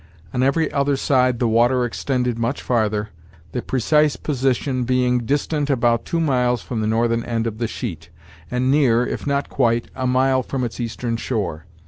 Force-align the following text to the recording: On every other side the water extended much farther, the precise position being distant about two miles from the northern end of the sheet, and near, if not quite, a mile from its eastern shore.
On 0.33 0.41
every 0.41 0.73
other 0.73 0.97
side 0.97 1.37
the 1.37 1.47
water 1.47 1.85
extended 1.85 2.39
much 2.39 2.59
farther, 2.63 3.09
the 3.51 3.61
precise 3.61 4.15
position 4.15 4.83
being 4.83 5.19
distant 5.27 5.69
about 5.69 6.05
two 6.05 6.19
miles 6.19 6.63
from 6.63 6.81
the 6.81 6.87
northern 6.87 7.23
end 7.23 7.45
of 7.45 7.59
the 7.59 7.67
sheet, 7.67 8.09
and 8.49 8.71
near, 8.71 9.05
if 9.05 9.27
not 9.27 9.47
quite, 9.47 9.91
a 9.93 10.07
mile 10.07 10.41
from 10.41 10.63
its 10.63 10.79
eastern 10.79 11.17
shore. 11.17 11.65